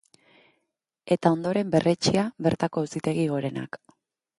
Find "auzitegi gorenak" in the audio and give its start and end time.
2.87-3.85